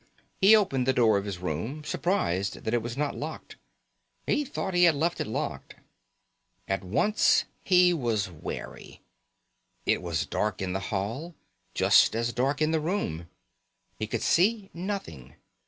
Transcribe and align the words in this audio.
He 0.41 0.55
opened 0.55 0.87
the 0.87 0.93
door 0.97 1.19
of 1.19 1.25
his 1.25 1.37
room, 1.37 1.83
surprised 1.83 2.63
that 2.63 2.73
it 2.73 2.81
was 2.81 2.97
not 2.97 3.15
locked. 3.15 3.57
He 4.25 4.43
thought 4.43 4.73
he 4.73 4.85
had 4.85 4.95
left 4.95 5.21
it 5.21 5.27
locked. 5.27 5.75
At 6.67 6.83
once 6.83 7.45
he 7.63 7.93
was 7.93 8.27
wary. 8.27 9.01
It 9.85 10.01
was 10.01 10.25
dark 10.25 10.59
in 10.59 10.73
the 10.73 10.79
hall, 10.89 11.35
just 11.75 12.15
as 12.15 12.33
dark 12.33 12.63
in 12.63 12.71
the 12.71 12.79
room. 12.79 13.27
He 13.99 14.07
could 14.07 14.23
see 14.23 14.71
nothing. 14.73 15.35